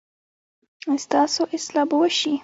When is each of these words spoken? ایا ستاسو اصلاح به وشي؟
ایا 0.89 1.03
ستاسو 1.05 1.41
اصلاح 1.57 1.85
به 1.89 1.95
وشي؟ 2.01 2.33